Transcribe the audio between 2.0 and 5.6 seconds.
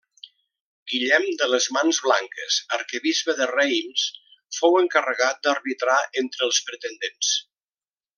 Blanques, arquebisbe de Reims fou encarregat